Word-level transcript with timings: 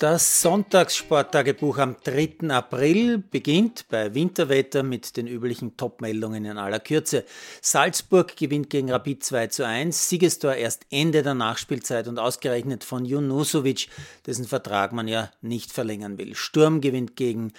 Das 0.00 0.40
Sonntagssporttagebuch 0.40 1.76
am 1.76 1.94
3. 2.02 2.48
April 2.48 3.18
beginnt 3.18 3.84
bei 3.90 4.14
Winterwetter 4.14 4.82
mit 4.82 5.18
den 5.18 5.26
üblichen 5.26 5.76
Topmeldungen 5.76 6.46
in 6.46 6.56
aller 6.56 6.80
Kürze. 6.80 7.26
Salzburg 7.60 8.34
gewinnt 8.34 8.70
gegen 8.70 8.90
Rapid 8.90 9.22
2 9.22 9.46
zu 9.48 9.66
1, 9.66 10.08
Siegestor 10.08 10.54
erst 10.54 10.86
Ende 10.88 11.22
der 11.22 11.34
Nachspielzeit 11.34 12.08
und 12.08 12.18
ausgerechnet 12.18 12.82
von 12.82 13.04
Junusovic, 13.04 13.88
dessen 14.24 14.46
Vertrag 14.46 14.92
man 14.92 15.06
ja 15.06 15.30
nicht 15.42 15.70
verlängern 15.70 16.16
will. 16.16 16.34
Sturm 16.34 16.80
gewinnt 16.80 17.14
gegen 17.14 17.52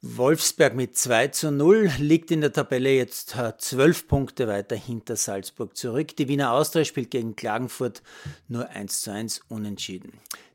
Wolfsberg 0.00 0.76
mit 0.76 0.96
2 0.96 1.26
zu 1.28 1.50
0 1.50 1.90
liegt 1.98 2.30
in 2.30 2.40
der 2.40 2.52
Tabelle 2.52 2.90
jetzt 2.90 3.34
zwölf 3.58 4.06
Punkte 4.06 4.46
weiter 4.46 4.76
hinter 4.76 5.16
Salzburg 5.16 5.76
zurück. 5.76 6.16
Die 6.16 6.28
Wiener 6.28 6.52
Austria 6.52 6.84
spielt 6.84 7.10
gegen 7.10 7.34
Klagenfurt 7.34 8.00
nur 8.46 8.68
1 8.68 9.00
zu 9.00 9.10
1 9.10 9.40
unentschieden. 9.48 10.12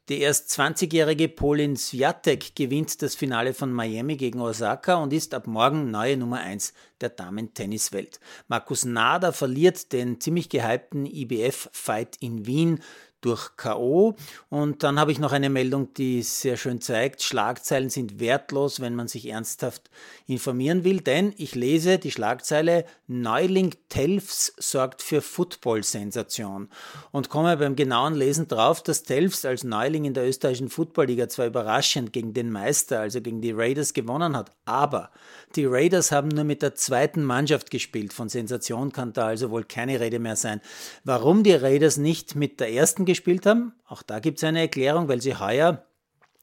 Die 0.07 0.19
erst 0.21 0.51
20-jährige 0.51 1.27
Polin 1.27 1.75
Swiatek 1.75 2.55
gewinnt 2.55 3.01
das 3.01 3.15
Finale 3.15 3.55
von 3.55 3.73
Miami 3.73 4.17
gegen 4.17 4.39
Osaka 4.39 4.97
und 4.97 5.11
ist 5.11 5.33
ab 5.33 5.47
morgen 5.47 5.89
neue 5.89 6.15
Nummer 6.15 6.41
1 6.41 6.73
der 7.01 7.09
Damen-Tenniswelt. 7.09 8.19
Markus 8.47 8.85
Nader 8.85 9.33
verliert 9.33 9.93
den 9.93 10.21
ziemlich 10.21 10.49
gehypten 10.49 11.07
IBF-Fight 11.07 12.17
in 12.19 12.45
Wien 12.45 12.83
durch 13.25 13.57
K.O. 13.57 14.15
Und 14.49 14.83
dann 14.83 14.99
habe 14.99 15.11
ich 15.11 15.19
noch 15.19 15.31
eine 15.31 15.49
Meldung, 15.49 15.93
die 15.95 16.21
sehr 16.21 16.57
schön 16.57 16.79
zeigt, 16.79 17.23
Schlagzeilen 17.23 17.89
sind 17.89 18.19
wertlos, 18.19 18.79
wenn 18.79 18.95
man 18.95 19.07
sich 19.07 19.27
ernsthaft 19.27 19.89
informieren 20.27 20.83
will, 20.83 21.01
denn 21.01 21.33
ich 21.37 21.55
lese 21.55 21.97
die 21.97 22.11
Schlagzeile 22.11 22.85
Neuling 23.07 23.73
Telfs 23.89 24.53
sorgt 24.57 25.01
für 25.01 25.21
Football-Sensation 25.21 26.69
und 27.11 27.29
komme 27.29 27.57
beim 27.57 27.75
genauen 27.75 28.13
Lesen 28.13 28.47
drauf, 28.47 28.83
dass 28.83 29.03
Telfs 29.03 29.45
als 29.45 29.63
Neuling 29.63 30.05
in 30.05 30.13
der 30.13 30.27
österreichischen 30.27 30.69
Footballliga 30.69 31.27
zwar 31.27 31.47
überraschend 31.47 32.13
gegen 32.13 32.33
den 32.33 32.51
Meister, 32.51 32.99
also 32.99 33.21
gegen 33.21 33.41
die 33.41 33.51
Raiders 33.51 33.93
gewonnen 33.93 34.37
hat, 34.37 34.51
aber 34.65 35.09
die 35.55 35.65
Raiders 35.65 36.11
haben 36.11 36.27
nur 36.27 36.43
mit 36.43 36.61
der 36.61 36.75
zweiten 36.75 37.23
Mannschaft 37.23 37.71
gespielt. 37.71 38.13
Von 38.13 38.29
Sensation 38.29 38.91
kann 38.91 39.13
da 39.13 39.27
also 39.27 39.51
wohl 39.51 39.63
keine 39.63 39.99
Rede 39.99 40.19
mehr 40.19 40.35
sein. 40.35 40.61
Warum 41.03 41.43
die 41.43 41.53
Raiders 41.53 41.97
nicht 41.97 42.35
mit 42.35 42.59
der 42.59 42.71
ersten 42.73 43.05
gespielt 43.05 43.14
haben, 43.45 43.73
auch 43.85 44.03
da 44.03 44.19
gibt 44.19 44.37
es 44.37 44.43
eine 44.43 44.61
Erklärung, 44.61 45.07
weil 45.07 45.21
sie 45.21 45.35
heuer, 45.35 45.85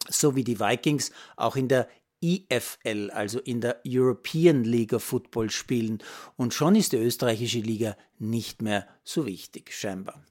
so 0.08 0.34
wie 0.36 0.44
die 0.44 0.58
Vikings, 0.58 1.12
auch 1.36 1.56
in 1.56 1.68
der 1.68 1.88
EFL, 2.22 3.10
also 3.12 3.40
in 3.40 3.60
der 3.60 3.80
European 3.86 4.64
League 4.64 4.92
of 4.92 5.02
Football 5.02 5.50
spielen. 5.50 6.02
Und 6.36 6.54
schon 6.54 6.76
ist 6.76 6.92
die 6.92 6.98
österreichische 6.98 7.58
Liga 7.58 7.96
nicht 8.18 8.62
mehr 8.62 8.86
so 9.02 9.26
wichtig, 9.26 9.72
scheinbar. 9.72 10.24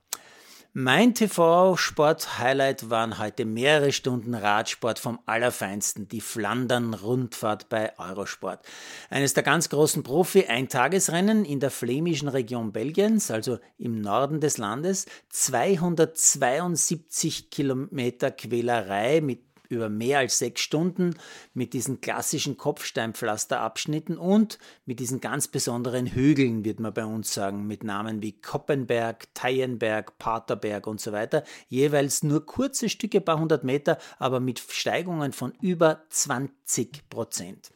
Mein 0.73 1.13
TV-Sport-Highlight 1.13 2.89
waren 2.89 3.19
heute 3.19 3.43
mehrere 3.43 3.91
Stunden 3.91 4.33
Radsport 4.33 4.99
vom 4.99 5.19
Allerfeinsten, 5.25 6.07
die 6.07 6.21
Flandern-Rundfahrt 6.21 7.67
bei 7.67 7.91
Eurosport. 7.99 8.65
Eines 9.09 9.33
der 9.33 9.43
ganz 9.43 9.67
großen 9.67 10.01
Profi-Eintagesrennen 10.01 11.43
in 11.43 11.59
der 11.59 11.71
flämischen 11.71 12.29
Region 12.29 12.71
Belgiens, 12.71 13.31
also 13.31 13.59
im 13.77 13.99
Norden 13.99 14.39
des 14.39 14.57
Landes, 14.57 15.07
272 15.27 17.49
Kilometer 17.49 18.31
Quälerei 18.31 19.19
mit 19.19 19.50
über 19.71 19.89
mehr 19.89 20.19
als 20.19 20.37
sechs 20.37 20.61
Stunden 20.61 21.15
mit 21.53 21.73
diesen 21.73 22.01
klassischen 22.01 22.57
Kopfsteinpflasterabschnitten 22.57 24.17
und 24.17 24.59
mit 24.85 24.99
diesen 24.99 25.21
ganz 25.21 25.47
besonderen 25.47 26.07
Hügeln, 26.07 26.65
wird 26.65 26.79
man 26.79 26.93
bei 26.93 27.05
uns 27.05 27.33
sagen, 27.33 27.65
mit 27.65 27.83
Namen 27.83 28.21
wie 28.21 28.33
Koppenberg, 28.33 29.33
Teienberg, 29.33 30.17
Paterberg 30.17 30.85
und 30.87 31.01
so 31.01 31.11
weiter. 31.11 31.43
Jeweils 31.69 32.23
nur 32.23 32.45
kurze 32.45 32.89
Stücke, 32.89 33.21
paar 33.21 33.39
hundert 33.39 33.63
Meter, 33.63 33.97
aber 34.19 34.39
mit 34.39 34.59
Steigungen 34.59 35.31
von 35.31 35.53
über 35.61 36.03
20 36.09 37.09
Prozent. 37.09 37.71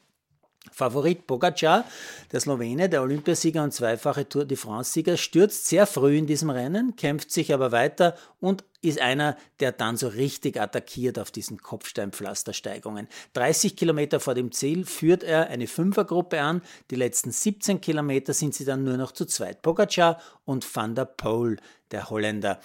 Favorit 0.71 1.27
Pogacar, 1.27 1.85
der 2.31 2.39
Slowene, 2.39 2.89
der 2.89 3.01
Olympiasieger 3.01 3.63
und 3.63 3.73
zweifache 3.73 4.27
Tour 4.27 4.45
de 4.45 4.57
France-Sieger, 4.57 5.17
stürzt 5.17 5.67
sehr 5.67 5.87
früh 5.87 6.17
in 6.17 6.27
diesem 6.27 6.49
Rennen, 6.49 6.95
kämpft 6.95 7.31
sich 7.31 7.53
aber 7.53 7.71
weiter 7.71 8.15
und 8.39 8.63
ist 8.81 9.01
einer, 9.01 9.37
der 9.59 9.71
dann 9.71 9.97
so 9.97 10.07
richtig 10.07 10.59
attackiert 10.59 11.17
auf 11.17 11.31
diesen 11.31 11.61
Kopfsteinpflastersteigungen. 11.61 13.07
30 13.33 13.75
Kilometer 13.75 14.19
vor 14.19 14.35
dem 14.35 14.51
Ziel 14.51 14.85
führt 14.85 15.23
er 15.23 15.47
eine 15.47 15.67
Fünfergruppe 15.67 16.41
an. 16.41 16.61
Die 16.91 16.95
letzten 16.95 17.31
17 17.31 17.81
Kilometer 17.81 18.33
sind 18.33 18.53
sie 18.53 18.65
dann 18.65 18.83
nur 18.83 18.97
noch 18.97 19.11
zu 19.11 19.25
zweit. 19.25 19.61
Pogacar 19.61 20.19
und 20.45 20.65
Van 20.75 20.95
der 20.95 21.05
Poel, 21.05 21.57
der 21.91 22.09
Holländer. 22.09 22.59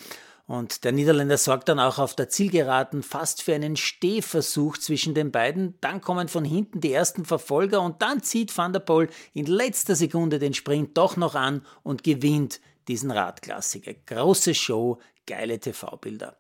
Und 0.51 0.83
der 0.83 0.91
Niederländer 0.91 1.39
sorgt 1.39 1.69
dann 1.69 1.79
auch 1.79 2.01
auf 2.01 2.17
der 2.17 2.29
Zielgeraden 2.29 3.05
fast 3.05 3.41
für 3.41 3.55
einen 3.55 3.77
Stehversuch 3.77 4.79
zwischen 4.79 5.15
den 5.15 5.31
beiden. 5.31 5.79
Dann 5.81 6.01
kommen 6.01 6.27
von 6.27 6.45
hinten 6.45 6.81
die 6.81 6.93
ersten 6.93 7.25
Verfolger 7.25 7.81
und 7.83 8.03
dann 8.03 8.21
zieht 8.21 8.59
Van 8.59 8.73
der 8.73 8.81
Poel 8.81 9.09
in 9.33 9.47
letzter 9.47 9.95
Sekunde 9.95 10.41
den 10.41 10.53
Sprint 10.53 10.99
doch 10.99 11.17
noch 11.17 11.37
an 11.37 11.65
und 11.85 12.03
gewinnt 12.03 12.61
diesen 12.89 13.13
Radklassiker. 13.13 13.95
Große 13.95 14.57
Show, 14.57 14.99
geile 15.25 15.61
TV-Bilder. 15.61 16.37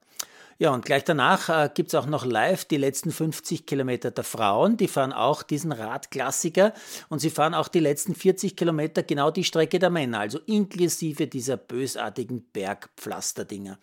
Ja, 0.60 0.74
und 0.74 0.84
gleich 0.84 1.04
danach 1.04 1.48
äh, 1.48 1.70
gibt 1.72 1.88
es 1.88 1.94
auch 1.94 2.04
noch 2.04 2.26
live 2.26 2.66
die 2.66 2.76
letzten 2.76 3.12
50 3.12 3.64
Kilometer 3.64 4.10
der 4.10 4.24
Frauen. 4.24 4.76
Die 4.76 4.88
fahren 4.88 5.14
auch 5.14 5.42
diesen 5.42 5.72
Radklassiker 5.72 6.74
und 7.08 7.20
sie 7.20 7.30
fahren 7.30 7.54
auch 7.54 7.68
die 7.68 7.80
letzten 7.80 8.14
40 8.14 8.56
Kilometer 8.56 9.02
genau 9.02 9.30
die 9.30 9.44
Strecke 9.44 9.78
der 9.78 9.88
Männer, 9.88 10.20
also 10.20 10.38
inklusive 10.44 11.28
dieser 11.28 11.56
bösartigen 11.56 12.42
Bergpflasterdinger. 12.52 13.78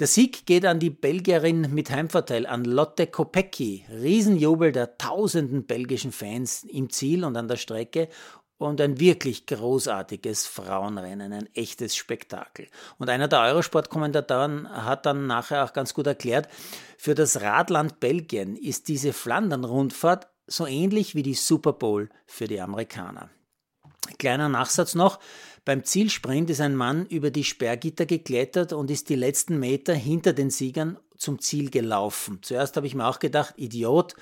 Der 0.00 0.08
Sieg 0.08 0.44
geht 0.44 0.66
an 0.66 0.80
die 0.80 0.90
Belgierin 0.90 1.72
mit 1.72 1.88
Heimvorteil, 1.92 2.46
an 2.46 2.64
Lotte 2.64 3.06
Kopecki. 3.06 3.84
Riesenjubel 3.88 4.72
der 4.72 4.98
tausenden 4.98 5.66
belgischen 5.66 6.10
Fans 6.10 6.64
im 6.64 6.90
Ziel 6.90 7.22
und 7.24 7.36
an 7.36 7.46
der 7.46 7.58
Strecke 7.58 8.08
und 8.58 8.80
ein 8.80 8.98
wirklich 9.00 9.46
großartiges 9.46 10.46
Frauenrennen, 10.46 11.32
ein 11.32 11.48
echtes 11.54 11.96
Spektakel. 11.96 12.66
Und 12.98 13.08
einer 13.08 13.28
der 13.28 13.40
Eurosport-Kommentatoren 13.40 14.68
hat 14.68 15.06
dann 15.06 15.26
nachher 15.26 15.64
auch 15.64 15.72
ganz 15.72 15.94
gut 15.94 16.06
erklärt, 16.06 16.48
für 16.98 17.14
das 17.14 17.40
Radland 17.40 18.00
Belgien 18.00 18.56
ist 18.56 18.88
diese 18.88 19.12
Flandern-Rundfahrt 19.12 20.28
so 20.46 20.66
ähnlich 20.66 21.14
wie 21.14 21.22
die 21.22 21.34
Super 21.34 21.72
Bowl 21.72 22.08
für 22.26 22.48
die 22.48 22.60
Amerikaner. 22.60 23.30
Kleiner 24.18 24.48
Nachsatz 24.48 24.94
noch. 24.94 25.20
Beim 25.64 25.84
Zielsprint 25.84 26.48
ist 26.50 26.60
ein 26.60 26.74
Mann 26.74 27.06
über 27.06 27.30
die 27.30 27.44
Sperrgitter 27.44 28.06
geklettert 28.06 28.72
und 28.72 28.90
ist 28.90 29.10
die 29.10 29.16
letzten 29.16 29.58
Meter 29.58 29.94
hinter 29.94 30.32
den 30.32 30.50
Siegern 30.50 30.98
zum 31.16 31.40
Ziel 31.40 31.70
gelaufen. 31.70 32.38
Zuerst 32.42 32.76
habe 32.76 32.86
ich 32.86 32.94
mir 32.94 33.06
auch 33.06 33.18
gedacht, 33.18 33.54
Idiot, 33.58 34.14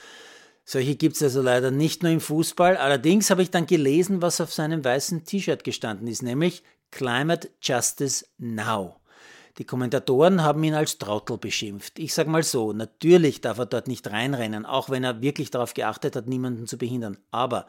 solche 0.66 0.96
gibt 0.96 1.16
es 1.16 1.22
also 1.22 1.40
leider 1.40 1.70
nicht 1.70 2.02
nur 2.02 2.12
im 2.12 2.20
Fußball. 2.20 2.76
Allerdings 2.76 3.30
habe 3.30 3.42
ich 3.42 3.50
dann 3.50 3.66
gelesen, 3.66 4.20
was 4.20 4.40
auf 4.40 4.52
seinem 4.52 4.84
weißen 4.84 5.24
T-Shirt 5.24 5.64
gestanden 5.64 6.08
ist, 6.08 6.22
nämlich 6.22 6.62
Climate 6.90 7.48
Justice 7.62 8.26
Now. 8.36 8.96
Die 9.58 9.64
Kommentatoren 9.64 10.42
haben 10.42 10.62
ihn 10.64 10.74
als 10.74 10.98
Trottel 10.98 11.38
beschimpft. 11.38 11.98
Ich 11.98 12.12
sage 12.12 12.28
mal 12.28 12.42
so, 12.42 12.74
natürlich 12.74 13.40
darf 13.40 13.58
er 13.58 13.66
dort 13.66 13.88
nicht 13.88 14.10
reinrennen, 14.10 14.66
auch 14.66 14.90
wenn 14.90 15.04
er 15.04 15.22
wirklich 15.22 15.50
darauf 15.50 15.72
geachtet 15.72 16.14
hat, 16.14 16.26
niemanden 16.26 16.66
zu 16.66 16.76
behindern. 16.76 17.16
Aber 17.30 17.66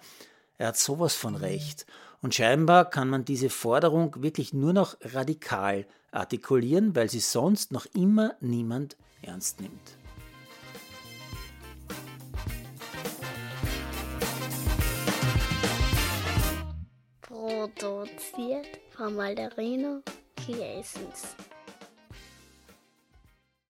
er 0.58 0.70
hat 0.70 0.78
sowas 0.78 1.14
von 1.14 1.36
Recht. 1.36 1.86
Und 2.22 2.36
scheinbar 2.36 2.90
kann 2.90 3.10
man 3.10 3.26
diese 3.26 3.50
Forderung 3.50 4.22
wirklich 4.22 4.54
nur 4.54 4.74
noch 4.74 4.98
radikal 5.02 5.86
artikulieren, 6.12 6.96
weil 6.96 7.10
sie 7.10 7.20
sonst 7.20 7.72
noch 7.72 7.86
immer 7.94 8.34
niemand 8.42 8.98
ernst 9.22 9.62
nimmt. 9.62 9.97
Produziert 19.08 19.10
von 19.10 19.16
Malderino 19.16 20.02
Chiesens. 20.36 21.47